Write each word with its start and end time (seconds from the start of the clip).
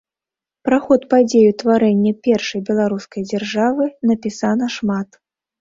Пра 0.67 0.79
ход 0.85 1.01
падзей 1.11 1.43
утварэння 1.51 2.13
першай 2.29 2.63
беларускай 2.71 3.21
дзяржавы 3.33 3.83
напісана 4.15 4.65
шмат. 4.79 5.09